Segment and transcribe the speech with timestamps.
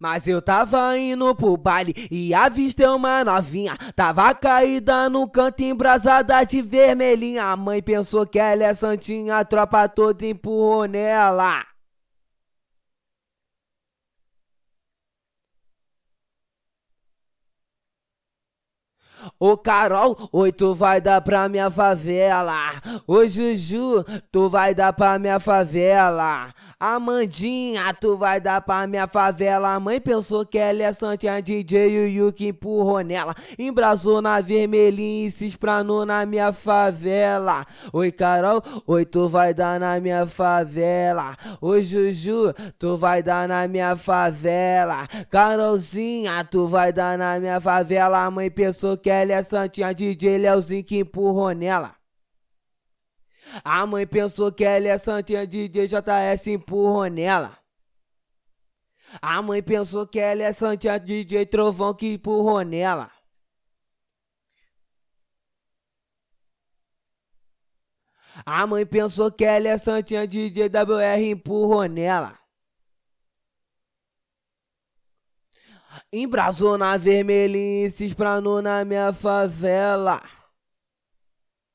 [0.00, 3.76] Mas eu tava indo pro baile e avistei uma novinha.
[3.94, 7.44] Tava caída no canto, embrasada de vermelhinha.
[7.44, 11.69] A mãe pensou que ela é santinha, a tropa toda empurrou nela.
[19.42, 22.74] Ô Carol, oi, tu vai dar pra minha favela.
[23.06, 26.52] Ô Juju, tu vai dar pra minha favela.
[26.78, 29.74] Amandinha, tu vai dar pra minha favela.
[29.74, 33.34] A mãe pensou que ela é santinha DJ e o que empurrou nela.
[33.58, 37.66] Embrasou na vermelhinha e se espranou na minha favela.
[37.94, 41.34] Oi Carol, oi, tu vai dar na minha favela.
[41.62, 45.06] Oi Juju, tu vai dar na minha favela.
[45.30, 48.24] Carolzinha, tu vai dar na minha favela.
[48.24, 51.96] A mãe pensou que ela é santinha DJ Leozinho que empurrou nela.
[53.64, 57.58] A mãe pensou que ela é santinha DJ JS empurrou nela.
[59.20, 63.10] A mãe pensou que ela é santinha DJ Trovão que empurrou nela.
[68.46, 72.39] A mãe pensou que ela é santinha DJ WR empurrou nela.
[76.12, 80.20] Embrasou na vermelhinha e se espranou na minha favela.